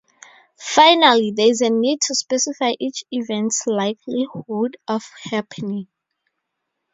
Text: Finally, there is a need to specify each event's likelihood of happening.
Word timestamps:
Finally, 0.57 1.31
there 1.31 1.45
is 1.51 1.61
a 1.61 1.69
need 1.69 2.01
to 2.01 2.15
specify 2.15 2.71
each 2.79 3.03
event's 3.11 3.67
likelihood 3.67 4.75
of 4.87 5.03
happening. 5.31 5.85